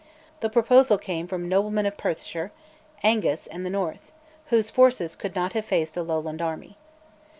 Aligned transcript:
The 0.39 0.49
proposal 0.49 0.97
came 0.97 1.27
from 1.27 1.47
noblemen 1.47 1.85
of 1.85 1.95
Perthshire, 1.95 2.51
Angus, 3.03 3.45
and 3.45 3.63
the 3.63 3.69
north, 3.69 4.11
whose 4.47 4.71
forces 4.71 5.15
could 5.15 5.35
not 5.35 5.53
have 5.53 5.65
faced 5.65 5.95
a 5.95 6.01
Lowland 6.01 6.41
army. 6.41 6.75